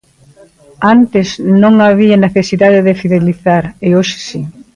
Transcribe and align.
Antes 0.95 1.27
non 1.61 1.73
había 1.87 2.17
necesidade 2.25 2.79
de 2.87 2.97
fidelizar, 3.01 3.63
e 3.87 3.89
hoxe 3.97 4.19
si. 4.27 4.41